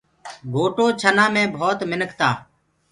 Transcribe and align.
گھوٽو 0.53 0.85
ڇنآ 0.99 1.25
مي 1.33 1.43
ڀوت 1.57 1.79
منک 1.89 2.11
تآ 2.19 2.29